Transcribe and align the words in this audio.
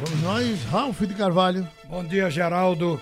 Vamos 0.00 0.22
nós, 0.22 0.62
Ralf 0.66 1.00
de 1.00 1.12
Carvalho. 1.12 1.68
Bom 1.88 2.04
dia, 2.04 2.30
Geraldo. 2.30 3.00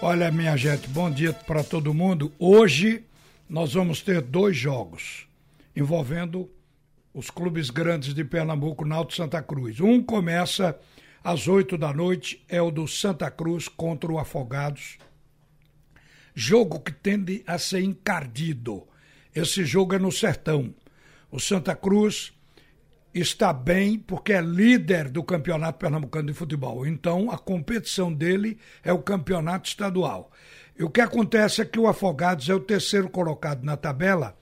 Olha, 0.00 0.30
minha 0.30 0.56
gente, 0.56 0.88
bom 0.88 1.10
dia 1.10 1.30
para 1.30 1.62
todo 1.62 1.92
mundo. 1.92 2.32
Hoje 2.38 3.04
nós 3.46 3.74
vamos 3.74 4.00
ter 4.00 4.22
dois 4.22 4.56
jogos 4.56 5.28
envolvendo 5.76 6.50
os 7.12 7.28
clubes 7.28 7.68
grandes 7.68 8.14
de 8.14 8.24
Pernambuco, 8.24 8.86
Náutico 8.86 9.22
Santa 9.22 9.42
Cruz. 9.42 9.78
Um 9.78 10.02
começa 10.02 10.78
às 11.22 11.46
oito 11.48 11.76
da 11.76 11.92
noite, 11.92 12.42
é 12.48 12.62
o 12.62 12.70
do 12.70 12.88
Santa 12.88 13.30
Cruz 13.30 13.68
contra 13.68 14.10
o 14.10 14.18
Afogados. 14.18 14.96
Jogo 16.34 16.80
que 16.80 16.92
tende 16.92 17.42
a 17.46 17.58
ser 17.58 17.82
encardido. 17.82 18.88
Esse 19.34 19.66
jogo 19.66 19.94
é 19.94 19.98
no 19.98 20.10
Sertão. 20.10 20.74
O 21.30 21.38
Santa 21.38 21.76
Cruz 21.76 22.32
está 23.20 23.52
bem 23.52 23.98
porque 23.98 24.32
é 24.32 24.40
líder 24.40 25.08
do 25.08 25.22
Campeonato 25.22 25.78
Pernambucano 25.78 26.28
de 26.28 26.34
Futebol. 26.34 26.86
Então, 26.86 27.30
a 27.30 27.38
competição 27.38 28.12
dele 28.12 28.58
é 28.82 28.92
o 28.92 29.02
campeonato 29.02 29.68
estadual. 29.68 30.30
E 30.78 30.84
o 30.84 30.90
que 30.90 31.00
acontece 31.00 31.60
é 31.60 31.64
que 31.64 31.78
o 31.78 31.88
Afogados 31.88 32.48
é 32.48 32.54
o 32.54 32.60
terceiro 32.60 33.08
colocado 33.08 33.64
na 33.64 33.76
tabela 33.76 34.36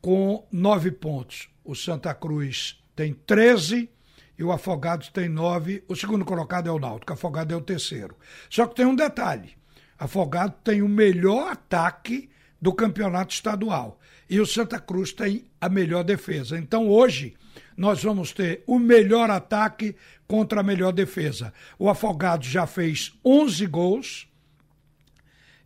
com 0.00 0.46
nove 0.50 0.90
pontos. 0.90 1.48
O 1.64 1.74
Santa 1.74 2.14
Cruz 2.14 2.82
tem 2.96 3.14
13 3.14 3.90
e 4.38 4.44
o 4.44 4.52
Afogados 4.52 5.08
tem 5.08 5.28
nove. 5.28 5.84
O 5.88 5.94
segundo 5.94 6.24
colocado 6.24 6.68
é 6.68 6.72
o 6.72 6.78
Náutico, 6.78 7.12
o 7.12 7.14
Afogado 7.14 7.52
é 7.52 7.56
o 7.56 7.60
terceiro. 7.60 8.16
Só 8.48 8.66
que 8.66 8.74
tem 8.74 8.86
um 8.86 8.96
detalhe: 8.96 9.56
Afogado 9.98 10.54
tem 10.64 10.82
o 10.82 10.88
melhor 10.88 11.52
ataque 11.52 12.30
do 12.60 12.72
campeonato 12.72 13.32
estadual 13.32 13.98
e 14.28 14.40
o 14.40 14.46
Santa 14.46 14.78
Cruz 14.78 15.12
tem 15.12 15.46
a 15.60 15.68
melhor 15.68 16.02
defesa. 16.02 16.58
Então 16.58 16.88
hoje 16.88 17.34
nós 17.76 18.02
vamos 18.02 18.32
ter 18.32 18.62
o 18.66 18.78
melhor 18.78 19.30
ataque 19.30 19.96
contra 20.26 20.60
a 20.60 20.64
melhor 20.64 20.92
defesa. 20.92 21.52
O 21.78 21.88
Afogado 21.88 22.44
já 22.44 22.66
fez 22.66 23.12
11 23.24 23.66
gols 23.66 24.28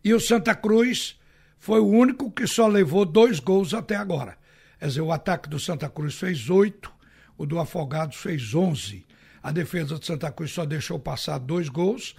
e 0.03 0.13
o 0.13 0.19
Santa 0.19 0.53
Cruz 0.53 1.19
foi 1.57 1.79
o 1.79 1.87
único 1.87 2.29
que 2.29 2.45
só 2.45 2.67
levou 2.67 3.05
dois 3.05 3.39
gols 3.39 3.73
até 3.73 3.95
agora. 3.95 4.37
Quer 4.79 4.87
dizer, 4.87 5.01
o 5.01 5.13
ataque 5.13 5.47
do 5.47 5.57
Santa 5.57 5.89
Cruz 5.89 6.15
fez 6.15 6.49
oito, 6.49 6.91
o 7.37 7.45
do 7.45 7.57
Afogados 7.57 8.17
fez 8.17 8.53
onze. 8.53 9.05
A 9.41 9.51
defesa 9.51 9.97
do 9.97 10.05
Santa 10.05 10.29
Cruz 10.31 10.51
só 10.51 10.65
deixou 10.65 10.99
passar 10.99 11.37
dois 11.37 11.69
gols 11.69 12.15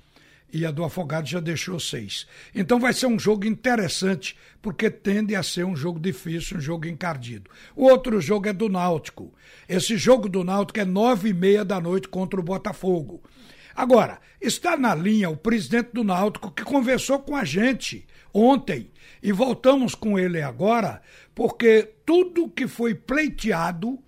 e 0.52 0.64
a 0.64 0.70
do 0.70 0.84
Afogado 0.84 1.28
já 1.28 1.40
deixou 1.40 1.80
seis. 1.80 2.26
Então 2.54 2.78
vai 2.78 2.92
ser 2.92 3.06
um 3.06 3.18
jogo 3.18 3.46
interessante, 3.46 4.36
porque 4.62 4.88
tende 4.88 5.34
a 5.34 5.42
ser 5.42 5.64
um 5.64 5.74
jogo 5.74 5.98
difícil, 5.98 6.58
um 6.58 6.60
jogo 6.60 6.86
encardido. 6.86 7.50
O 7.74 7.84
outro 7.84 8.20
jogo 8.20 8.48
é 8.48 8.52
do 8.52 8.68
Náutico. 8.68 9.34
Esse 9.68 9.96
jogo 9.96 10.28
do 10.28 10.44
Náutico 10.44 10.78
é 10.78 10.84
nove 10.84 11.30
e 11.30 11.34
meia 11.34 11.64
da 11.64 11.80
noite 11.80 12.08
contra 12.08 12.38
o 12.38 12.42
Botafogo. 12.42 13.22
Agora, 13.74 14.20
está 14.40 14.76
na 14.76 14.94
linha 14.94 15.28
o 15.28 15.36
presidente 15.36 15.90
do 15.92 16.04
Náutico 16.04 16.50
que 16.52 16.62
conversou 16.62 17.18
com 17.18 17.34
a 17.34 17.44
gente 17.44 18.06
ontem 18.32 18.90
e 19.20 19.32
voltamos 19.32 19.94
com 19.94 20.18
ele 20.18 20.40
agora, 20.40 21.02
porque 21.34 21.94
tudo 22.06 22.48
que 22.48 22.68
foi 22.68 22.94
pleiteado 22.94 23.98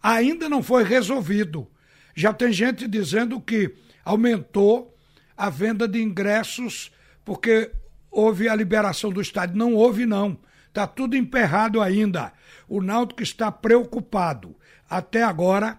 ainda 0.00 0.48
não 0.48 0.62
foi 0.62 0.84
resolvido. 0.84 1.66
Já 2.14 2.32
tem 2.32 2.52
gente 2.52 2.86
dizendo 2.86 3.40
que 3.40 3.74
aumentou 4.04 4.96
a 5.38 5.48
venda 5.48 5.86
de 5.86 6.02
ingressos 6.02 6.90
porque 7.24 7.70
houve 8.10 8.48
a 8.48 8.56
liberação 8.56 9.12
do 9.12 9.20
estádio. 9.20 9.56
Não 9.56 9.72
houve, 9.74 10.04
não. 10.04 10.36
Está 10.66 10.84
tudo 10.84 11.16
emperrado 11.16 11.80
ainda. 11.80 12.32
O 12.68 12.82
Náutico 12.82 13.22
está 13.22 13.52
preocupado. 13.52 14.56
Até 14.90 15.22
agora, 15.22 15.78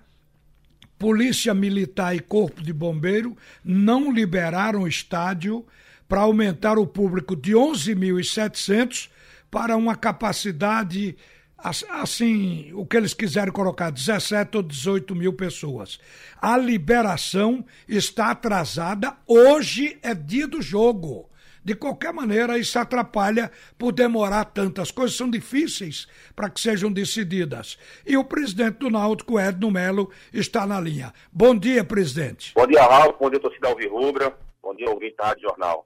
Polícia 0.97 1.53
Militar 1.53 2.15
e 2.15 2.19
Corpo 2.19 2.63
de 2.63 2.71
Bombeiro 2.71 3.35
não 3.63 4.11
liberaram 4.11 4.83
o 4.83 4.87
estádio 4.87 5.65
para 6.07 6.21
aumentar 6.21 6.77
o 6.77 6.87
público 6.87 7.35
de 7.35 7.51
11.700 7.51 9.09
para 9.51 9.75
uma 9.75 9.95
capacidade 9.95 11.17
assim, 11.63 12.71
o 12.73 12.85
que 12.85 12.97
eles 12.97 13.13
quiserem 13.13 13.51
colocar, 13.51 13.91
17 13.91 14.57
ou 14.57 14.63
18 14.63 15.15
mil 15.15 15.33
pessoas. 15.33 15.99
A 16.41 16.57
liberação 16.57 17.65
está 17.87 18.31
atrasada, 18.31 19.17
hoje 19.27 19.97
é 20.01 20.13
dia 20.13 20.47
do 20.47 20.61
jogo. 20.61 21.29
De 21.63 21.75
qualquer 21.75 22.13
maneira, 22.13 22.57
isso 22.57 22.79
atrapalha 22.79 23.51
por 23.77 23.91
demorar 23.91 24.45
tantas 24.45 24.91
coisas, 24.91 25.17
são 25.17 25.29
difíceis 25.29 26.07
para 26.35 26.49
que 26.49 26.59
sejam 26.59 26.91
decididas. 26.91 27.77
E 28.07 28.15
o 28.15 28.23
presidente 28.23 28.77
do 28.77 28.89
Náutico, 28.89 29.37
Edno 29.37 29.69
Melo, 29.69 30.09
está 30.33 30.65
na 30.65 30.79
linha. 30.79 31.13
Bom 31.31 31.53
dia, 31.53 31.83
presidente. 31.83 32.53
Bom 32.55 32.65
dia, 32.65 32.81
Ralf. 32.81 33.17
Bom 33.19 33.29
dia, 33.29 33.39
torcida 33.39 33.67
Alvirrubra. 33.67 34.35
Bom 34.63 34.73
dia, 34.73 34.89
ouvinte 34.89 35.15
da 35.17 35.25
Rádio 35.27 35.49
Jornal. 35.49 35.85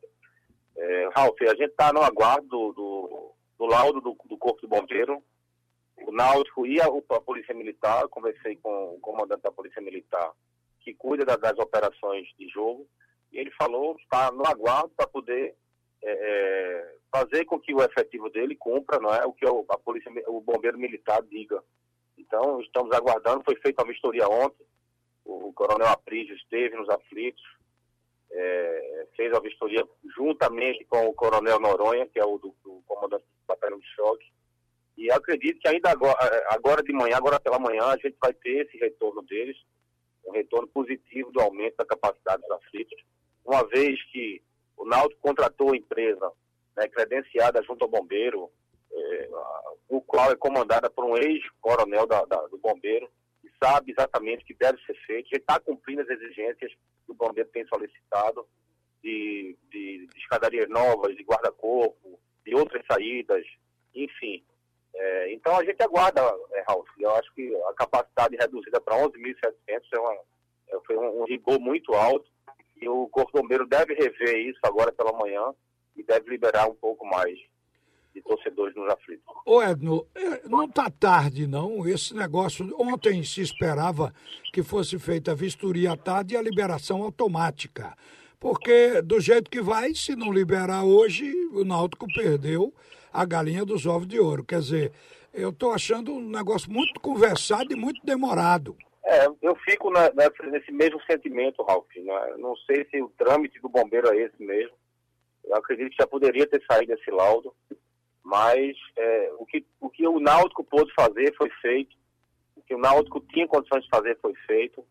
É, 0.78 1.10
Ralf, 1.16 1.36
a 1.42 1.56
gente 1.56 1.72
está 1.72 1.92
no 1.92 2.02
aguardo 2.02 2.48
do, 2.48 2.74
do, 2.74 3.32
do 3.58 3.66
laudo 3.66 4.00
do, 4.00 4.16
do 4.30 4.38
Corpo 4.38 4.62
de 4.62 4.68
Bombeiro 4.68 5.24
Náutico 6.14 6.66
e 6.66 6.80
a, 6.80 6.86
a 6.86 7.22
Polícia 7.22 7.56
Militar, 7.56 8.08
conversei 8.08 8.56
com 8.58 8.94
o 8.94 9.00
comandante 9.00 9.42
da 9.42 9.52
Polícia 9.52 9.82
Militar, 9.82 10.32
que 10.80 10.94
cuida 10.94 11.26
da, 11.26 11.36
das 11.36 11.58
operações 11.58 12.28
de 12.38 12.48
jogo, 12.50 12.88
e 13.32 13.40
ele 13.40 13.50
falou 13.52 13.96
que 13.96 14.04
está 14.04 14.32
no 14.32 14.46
aguardo 14.46 14.90
para 14.96 15.08
poder 15.08 15.56
é, 16.04 16.12
é, 16.12 16.96
fazer 17.12 17.46
com 17.46 17.60
que 17.60 17.74
o 17.74 17.82
efetivo 17.82 18.30
dele 18.30 18.56
cumpra 18.56 19.00
não 19.00 19.14
é, 19.14 19.26
o 19.26 19.34
que 19.34 19.44
a 19.46 19.78
polícia, 19.80 20.12
o 20.28 20.40
bombeiro 20.40 20.78
militar 20.78 21.22
diga. 21.24 21.64
Então, 22.16 22.62
estamos 22.62 22.96
aguardando, 22.96 23.44
foi 23.44 23.56
feita 23.56 23.82
a 23.82 23.88
vistoria 23.88 24.28
ontem, 24.28 24.64
o, 25.26 25.50
o 25.50 25.54
coronel 25.54 25.88
Aprígio 25.88 26.36
esteve 26.36 26.76
nos 26.76 26.90
aflitos, 26.90 27.44
é, 28.32 29.08
fez 29.16 29.34
a 29.34 29.40
vistoria 29.40 29.84
juntamente 30.16 30.86
com 30.86 31.08
o 31.08 31.14
coronel 31.14 31.60
Noronha, 31.60 32.06
que 32.06 32.20
é 32.20 32.26
o 32.26 32.38
do, 32.38 32.54
do 32.64 32.84
comandante 32.86 33.24
do 33.24 33.48
batalhão 33.48 33.80
de 33.80 33.88
choque, 33.96 34.32
e 34.98 35.12
acredito 35.12 35.60
que 35.60 35.68
ainda 35.68 35.90
agora, 35.90 36.18
eh, 36.22 36.46
agora 36.50 36.84
de 36.84 36.94
manhã, 36.94 37.18
agora 37.18 37.40
pela 37.40 37.60
manhã, 37.60 37.84
a 37.86 37.98
gente 37.98 38.16
vai 38.22 38.34
ter 38.34 38.66
esse 38.66 38.78
retorno 38.78 39.22
deles, 39.24 39.58
um 40.26 40.32
retorno 40.32 40.68
positivo 40.68 41.32
do 41.32 41.42
aumento 41.42 41.76
da 41.78 41.86
capacidade 41.86 42.42
dos 42.42 42.52
aflitos, 42.52 43.04
uma 43.46 43.66
vez 43.68 44.02
que 44.12 44.42
o 44.78 44.86
Náutico 44.86 45.22
contratou 45.22 45.74
a 45.74 45.78
empresa 45.78 46.32
né, 46.78 46.88
credenciada 46.88 47.62
junto 47.64 47.84
ao 47.84 47.90
bombeiro, 47.90 48.50
é, 48.92 49.30
o 49.90 50.02
qual 50.02 50.32
é 50.32 50.36
comandada 50.36 50.90
por 50.90 51.06
um 51.06 51.18
ex-coronel 51.18 52.08
do 52.08 52.58
bombeiro, 52.58 53.10
que 53.42 53.50
sabe 53.62 53.92
exatamente 53.92 54.44
o 54.44 54.48
que 54.48 54.54
deve 54.54 54.82
ser 54.86 54.96
feito, 55.06 55.30
e 55.32 55.38
está 55.38 55.60
cumprindo 55.60 56.02
as 56.02 56.10
exigências 56.10 56.72
que 56.72 57.12
o 57.12 57.16
bombeiro 57.16 57.50
tem 57.50 57.66
solicitado, 57.68 58.48
de, 59.04 59.58
de, 59.70 60.08
de 60.08 60.18
escadarias 60.18 60.70
novas, 60.70 61.16
de 61.16 61.24
guarda-corpo, 61.24 62.20
de 62.46 62.56
outras 62.56 62.84
saídas, 62.90 63.46
enfim. 63.94 64.44
É, 64.96 65.34
então 65.34 65.58
a 65.58 65.64
gente 65.64 65.82
aguarda, 65.82 66.22
é, 66.52 66.64
Ralf. 66.68 66.88
Eu 67.00 67.12
acho 67.16 67.34
que 67.34 67.56
a 67.70 67.74
capacidade 67.74 68.36
reduzida 68.36 68.80
para 68.80 68.96
11.700 68.98 69.56
é 69.68 70.34
é, 70.74 70.80
foi 70.86 70.98
um, 70.98 71.22
um, 71.22 71.26
rigor 71.26 71.60
muito 71.60 71.94
alto 71.94 72.26
e 72.82 72.88
o 72.88 73.08
Corpo 73.08 73.40
Bombeiro 73.40 73.66
deve 73.66 73.94
rever 73.94 74.38
isso 74.48 74.60
agora 74.64 74.92
pela 74.92 75.14
manhã 75.14 75.54
e 75.96 76.04
deve 76.04 76.30
liberar 76.30 76.68
um 76.68 76.76
pouco 76.76 77.06
mais 77.06 77.38
de 78.14 78.22
torcedores 78.22 78.76
nos 78.76 78.92
aflitos. 78.92 79.24
Ô 79.46 79.62
Edno, 79.62 80.06
é, 80.14 80.48
não 80.48 80.66
está 80.66 80.90
tarde 80.90 81.48
não, 81.48 81.88
esse 81.88 82.16
negócio, 82.16 82.70
ontem 82.80 83.24
se 83.24 83.42
esperava 83.42 84.14
que 84.52 84.62
fosse 84.62 85.00
feita 85.00 85.32
a 85.32 85.36
vistoria 85.36 85.94
à 85.94 85.98
tarde 85.98 86.36
e 86.36 86.38
a 86.38 86.42
liberação 86.42 87.02
automática, 87.02 87.96
porque 88.44 89.02
do 89.02 89.22
jeito 89.22 89.50
que 89.50 89.62
vai, 89.62 89.96
se 89.96 90.18
não 90.18 90.30
liberar 90.30 90.84
hoje, 90.84 91.34
o 91.54 91.64
Náutico 91.64 92.06
perdeu 92.14 92.74
a 93.14 93.24
galinha 93.24 93.64
dos 93.64 93.86
ovos 93.86 94.06
de 94.06 94.20
ouro. 94.20 94.44
Quer 94.44 94.60
dizer, 94.60 94.92
eu 95.34 95.52
estou 95.52 95.72
achando 95.72 96.12
um 96.12 96.30
negócio 96.30 96.70
muito 96.70 97.00
conversado 97.00 97.72
e 97.72 97.76
muito 97.78 98.06
demorado. 98.06 98.76
É, 99.06 99.28
eu 99.42 99.56
fico 99.64 99.90
na, 99.90 100.12
nesse 100.52 100.74
mesmo 100.74 101.02
sentimento, 101.10 101.64
Ralf. 101.64 101.88
Né? 101.96 102.36
Não 102.38 102.54
sei 102.58 102.86
se 102.92 103.02
o 103.02 103.08
trâmite 103.18 103.62
do 103.62 103.70
bombeiro 103.70 104.10
é 104.10 104.18
esse 104.18 104.44
mesmo. 104.44 104.76
Eu 105.46 105.56
acredito 105.56 105.92
que 105.92 106.02
já 106.02 106.08
poderia 106.08 106.46
ter 106.46 106.62
saído 106.70 106.92
esse 106.92 107.12
laudo, 107.12 107.56
mas 108.22 108.76
é, 108.98 109.32
o, 109.40 109.46
que, 109.46 109.66
o 109.80 109.90
que 109.90 110.06
o 110.06 110.20
Náutico 110.20 110.66
pôde 110.66 110.94
fazer 110.94 111.34
foi 111.38 111.50
feito, 111.62 111.96
o 112.58 112.62
que 112.62 112.76
o 112.76 112.78
Náutico 112.78 113.22
tinha 113.22 113.48
condições 113.48 113.86
de 113.86 113.90
fazer 113.90 114.18
foi 114.22 114.34
feito. 114.46 114.84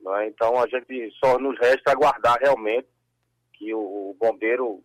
Né? 0.00 0.28
Então 0.28 0.58
a 0.58 0.66
gente 0.66 1.12
só 1.22 1.38
nos 1.38 1.58
resta 1.58 1.92
aguardar 1.92 2.38
realmente 2.40 2.88
que 3.54 3.74
o, 3.74 3.80
o 3.80 4.16
bombeiro 4.18 4.82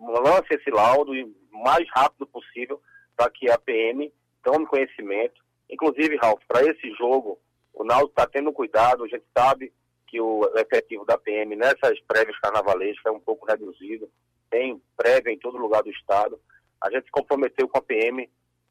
lance 0.00 0.54
esse 0.54 0.70
laudo 0.70 1.12
o 1.12 1.58
mais 1.64 1.86
rápido 1.90 2.26
possível 2.26 2.80
para 3.16 3.30
que 3.30 3.50
a 3.50 3.58
PM 3.58 4.12
tome 4.42 4.66
conhecimento. 4.66 5.42
Inclusive, 5.68 6.16
Ralf, 6.16 6.40
para 6.46 6.64
esse 6.64 6.90
jogo, 6.94 7.38
o 7.74 7.84
Náutico 7.84 8.10
está 8.10 8.26
tendo 8.26 8.52
cuidado, 8.52 9.04
a 9.04 9.08
gente 9.08 9.24
sabe 9.36 9.72
que 10.06 10.20
o 10.20 10.42
efetivo 10.56 11.04
da 11.04 11.18
PM 11.18 11.54
nessas 11.54 12.00
prévias 12.06 12.38
carnavalescas 12.38 13.04
é 13.06 13.10
um 13.10 13.20
pouco 13.20 13.46
reduzido, 13.46 14.08
tem 14.48 14.80
prévia 14.96 15.32
em 15.32 15.38
todo 15.38 15.58
lugar 15.58 15.82
do 15.82 15.90
estado. 15.90 16.40
A 16.82 16.90
gente 16.90 17.04
se 17.04 17.10
comprometeu 17.10 17.68
com 17.68 17.78
a 17.78 17.82
PM 17.82 18.28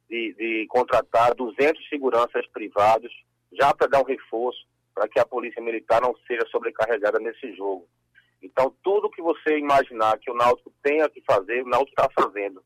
de, 0.09 0.33
de 0.33 0.65
contratar 0.67 1.35
200 1.35 1.87
seguranças 1.89 2.47
privados, 2.47 3.11
já 3.51 3.73
para 3.73 3.87
dar 3.87 4.01
um 4.01 4.05
reforço, 4.05 4.65
para 4.97 5.07
que 5.07 5.19
a 5.19 5.25
Polícia 5.25 5.61
Militar 5.61 6.01
não 6.01 6.15
seja 6.25 6.43
sobrecarregada 6.49 7.19
nesse 7.19 7.55
jogo. 7.55 7.87
Então, 8.41 8.73
tudo 8.83 9.11
que 9.11 9.21
você 9.21 9.59
imaginar 9.59 10.17
que 10.17 10.31
o 10.31 10.33
Náutico 10.33 10.73
tenha 10.81 11.07
que 11.07 11.21
fazer, 11.21 11.61
o 11.61 11.69
Náutico 11.69 12.01
está 12.01 12.09
fazendo. 12.19 12.63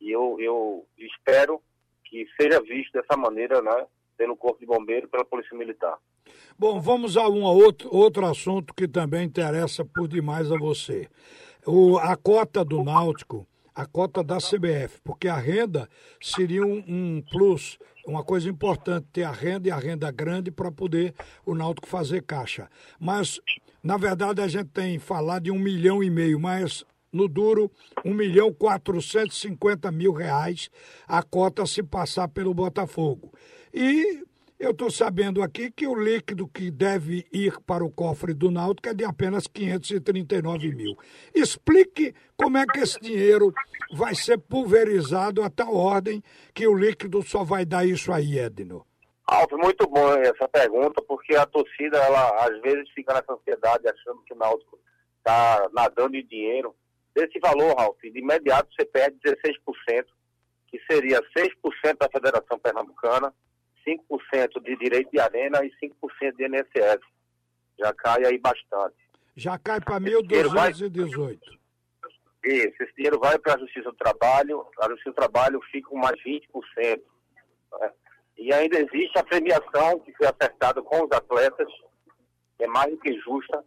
E 0.00 0.10
eu, 0.10 0.38
eu 0.40 0.86
espero 0.96 1.60
que 2.02 2.26
seja 2.40 2.62
visto 2.62 2.92
dessa 2.92 3.14
maneira, 3.14 3.60
né, 3.60 3.86
pelo 4.16 4.36
Corpo 4.38 4.58
de 4.58 4.64
Bombeiro 4.64 5.06
e 5.06 5.10
pela 5.10 5.24
Polícia 5.24 5.56
Militar. 5.56 5.98
Bom, 6.58 6.80
vamos 6.80 7.18
a 7.18 7.28
um 7.28 7.42
outro, 7.42 7.94
outro 7.94 8.24
assunto 8.24 8.72
que 8.72 8.88
também 8.88 9.26
interessa 9.26 9.84
por 9.84 10.08
demais 10.08 10.50
a 10.50 10.56
você. 10.56 11.10
O, 11.66 11.98
a 11.98 12.16
cota 12.16 12.64
do 12.64 12.82
Náutico, 12.82 13.46
a 13.76 13.84
cota 13.84 14.24
da 14.24 14.38
CBF, 14.38 15.02
porque 15.04 15.28
a 15.28 15.36
renda 15.36 15.86
seria 16.18 16.64
um, 16.64 16.82
um 16.88 17.22
plus, 17.30 17.78
uma 18.06 18.24
coisa 18.24 18.48
importante, 18.48 19.06
ter 19.12 19.24
a 19.24 19.30
renda 19.30 19.68
e 19.68 19.70
a 19.70 19.76
renda 19.76 20.10
grande 20.10 20.50
para 20.50 20.72
poder 20.72 21.14
o 21.44 21.54
Náutico 21.54 21.86
fazer 21.86 22.22
caixa. 22.22 22.70
Mas, 22.98 23.38
na 23.82 23.98
verdade, 23.98 24.40
a 24.40 24.48
gente 24.48 24.70
tem 24.70 24.98
falado 24.98 25.42
de 25.42 25.50
um 25.50 25.58
milhão 25.58 26.02
e 26.02 26.08
meio, 26.08 26.40
mas 26.40 26.86
no 27.12 27.28
duro, 27.28 27.70
um 28.02 28.14
milhão 28.14 28.50
quatrocentos 28.50 29.38
cinquenta 29.38 29.92
mil 29.92 30.12
reais 30.12 30.70
a 31.06 31.22
cota 31.22 31.66
se 31.66 31.82
passar 31.82 32.28
pelo 32.28 32.54
Botafogo. 32.54 33.30
E 33.74 34.24
eu 34.58 34.70
estou 34.70 34.90
sabendo 34.90 35.42
aqui 35.42 35.70
que 35.70 35.86
o 35.86 35.94
líquido 35.94 36.48
que 36.48 36.70
deve 36.70 37.26
ir 37.32 37.60
para 37.60 37.84
o 37.84 37.90
cofre 37.90 38.32
do 38.32 38.50
Náutico 38.50 38.88
é 38.88 38.94
de 38.94 39.04
apenas 39.04 39.46
539 39.46 40.74
mil. 40.74 40.96
Explique 41.34 42.14
como 42.36 42.56
é 42.56 42.64
que 42.64 42.80
esse 42.80 42.98
dinheiro 42.98 43.52
vai 43.92 44.14
ser 44.14 44.38
pulverizado 44.38 45.42
a 45.42 45.50
tal 45.50 45.74
ordem 45.74 46.22
que 46.54 46.66
o 46.66 46.74
líquido 46.74 47.22
só 47.22 47.44
vai 47.44 47.64
dar 47.64 47.86
isso 47.86 48.12
aí, 48.12 48.38
Edno. 48.38 48.86
Alves, 49.26 49.58
muito 49.58 49.86
bom 49.88 50.12
essa 50.14 50.48
pergunta, 50.48 51.02
porque 51.02 51.34
a 51.34 51.44
torcida, 51.44 51.98
ela 51.98 52.46
às 52.46 52.60
vezes 52.62 52.88
fica 52.94 53.12
nessa 53.12 53.32
ansiedade 53.32 53.88
achando 53.88 54.22
que 54.22 54.32
o 54.32 54.38
Náutico 54.38 54.78
está 55.18 55.68
nadando 55.72 56.16
em 56.16 56.24
dinheiro. 56.24 56.74
Desse 57.14 57.38
valor, 57.40 57.74
Ralf, 57.76 57.98
de 58.00 58.18
imediato 58.18 58.68
você 58.72 58.86
perde 58.86 59.18
16%, 59.24 60.04
que 60.68 60.78
seria 60.90 61.20
6% 61.36 61.98
da 61.98 62.08
Federação 62.08 62.58
Pernambucana, 62.58 63.34
5% 63.86 64.62
de 64.62 64.76
direito 64.76 65.10
de 65.10 65.20
arena 65.20 65.64
e 65.64 65.70
5% 65.80 66.36
de 66.36 66.44
INSS. 66.44 67.00
Já 67.78 67.92
cai 67.94 68.24
aí 68.24 68.38
bastante. 68.38 68.96
Já 69.36 69.58
cai 69.58 69.80
para 69.80 70.00
1.218. 70.00 71.38
Isso, 72.44 72.82
esse 72.82 72.94
dinheiro 72.94 73.18
vai 73.18 73.38
para 73.38 73.54
a 73.54 73.58
Justiça 73.58 73.90
do 73.90 73.96
Trabalho, 73.96 74.66
a 74.80 74.88
Justiça 74.88 75.10
do 75.10 75.16
Trabalho 75.16 75.60
fica 75.70 75.88
com 75.88 75.98
mais 75.98 76.16
20%. 76.22 76.46
Né? 77.80 77.92
E 78.38 78.52
ainda 78.52 78.78
existe 78.78 79.18
a 79.18 79.24
premiação 79.24 79.98
que 80.00 80.12
foi 80.12 80.26
acertada 80.26 80.80
com 80.82 81.04
os 81.04 81.10
atletas, 81.10 81.68
é 82.58 82.66
mais 82.68 82.90
do 82.90 82.98
que 82.98 83.12
justa, 83.20 83.64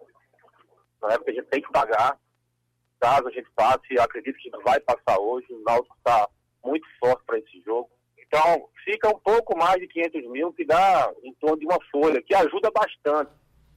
né? 1.04 1.18
porque 1.18 1.32
a 1.32 1.34
gente 1.34 1.48
tem 1.48 1.62
que 1.62 1.72
pagar, 1.72 2.18
caso 3.00 3.28
a 3.28 3.32
gente 3.32 3.50
passe, 3.56 4.00
acredito 4.00 4.38
que 4.38 4.50
vai 4.64 4.80
passar 4.80 5.20
hoje, 5.20 5.48
o 5.52 5.62
Náutico 5.64 5.96
está 5.98 6.28
muito 6.64 6.88
forte 7.00 7.24
para 7.26 7.40
esse 7.40 7.62
jogo. 7.62 7.90
Então, 8.30 8.70
fica 8.86 9.10
um 9.10 9.20
pouco 9.20 9.58
mais 9.58 9.82
de 9.82 9.88
500 9.88 10.30
mil, 10.30 10.54
que 10.54 10.64
dá 10.64 11.12
em 11.24 11.34
torno 11.34 11.58
de 11.58 11.66
uma 11.66 11.80
folha, 11.92 12.22
que 12.22 12.36
ajuda 12.36 12.70
bastante. 12.72 13.32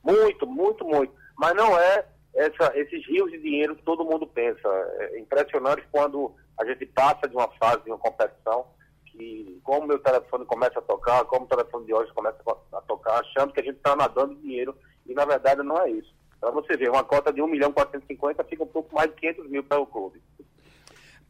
Muito, 0.04 0.46
muito, 0.46 0.84
muito. 0.84 1.12
Mas 1.38 1.54
não 1.54 1.78
é 1.78 2.04
essa, 2.34 2.70
esses 2.76 3.06
rios 3.06 3.30
de 3.32 3.38
dinheiro 3.38 3.74
que 3.74 3.82
todo 3.82 4.04
mundo 4.04 4.26
pensa. 4.26 4.68
É 5.00 5.18
impressionante 5.18 5.82
quando 5.90 6.34
a 6.60 6.66
gente 6.66 6.84
passa 6.86 7.26
de 7.26 7.34
uma 7.34 7.48
fase 7.58 7.82
de 7.82 7.90
uma 7.90 7.98
competição, 7.98 8.66
que 9.06 9.58
como 9.64 9.86
meu 9.86 9.98
telefone 9.98 10.44
começa 10.44 10.78
a 10.78 10.82
tocar, 10.82 11.24
como 11.24 11.46
o 11.46 11.48
telefone 11.48 11.86
de 11.86 11.94
hoje 11.94 12.12
começa 12.12 12.38
a 12.72 12.80
tocar, 12.82 13.20
achando 13.20 13.54
que 13.54 13.60
a 13.60 13.64
gente 13.64 13.76
está 13.76 13.96
nadando 13.96 14.34
dinheiro, 14.34 14.76
e 15.06 15.14
na 15.14 15.24
verdade 15.24 15.62
não 15.62 15.80
é 15.80 15.90
isso. 15.90 16.14
Para 16.38 16.50
você 16.50 16.76
ver, 16.76 16.90
uma 16.90 17.04
cota 17.04 17.32
de 17.32 17.40
1 17.40 17.46
milhão 17.46 17.72
450 17.72 18.44
fica 18.44 18.64
um 18.64 18.66
pouco 18.66 18.94
mais 18.94 19.08
de 19.10 19.16
500 19.16 19.48
mil 19.48 19.64
para 19.64 19.80
o 19.80 19.86
clube. 19.86 20.20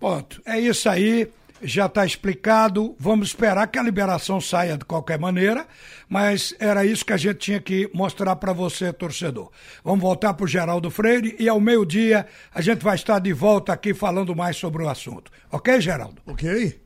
Ponto. 0.00 0.42
É 0.44 0.58
isso 0.58 0.88
aí 0.88 1.30
já 1.62 1.87
está 1.87 2.05
explicado. 2.05 2.94
Vamos 2.99 3.29
esperar 3.29 3.67
que 3.67 3.79
a 3.79 3.82
liberação 3.82 4.41
saia 4.41 4.76
de 4.76 4.85
qualquer 4.85 5.19
maneira, 5.19 5.67
mas 6.09 6.55
era 6.59 6.85
isso 6.85 7.05
que 7.05 7.12
a 7.12 7.17
gente 7.17 7.38
tinha 7.38 7.61
que 7.61 7.91
mostrar 7.94 8.37
para 8.37 8.53
você, 8.53 8.93
torcedor. 8.93 9.50
Vamos 9.85 10.00
voltar 10.00 10.35
para 10.35 10.44
o 10.44 10.49
Geraldo 10.49 10.91
Freire 10.91 11.37
e 11.38 11.49
ao 11.49 11.61
meio-dia 11.61 12.26
a 12.55 12.61
gente 12.61 12.82
vai 12.82 12.94
estar 12.94 13.19
de 13.19 13.32
volta 13.32 13.73
aqui 13.73 13.94
falando 13.94 14.35
mais 14.35 14.56
sobre 14.56 14.82
o 14.82 14.88
assunto. 14.88 15.31
Ok, 15.50 15.81
Geraldo? 15.81 16.20
Ok. 16.26 16.82